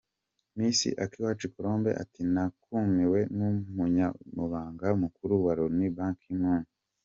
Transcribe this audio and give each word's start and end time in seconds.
Miss 0.55 0.79
Akiwacu 1.03 1.45
Colombe 1.55 1.91
ati 2.03 2.21
“Natumiwe 2.33 3.19
n’Umunyamabanga 3.37 4.85
Mukuru 5.01 5.33
wa 5.45 5.51
Loni 5.57 5.87
Ban 5.95 6.13
Ki-Moon. 6.21 6.61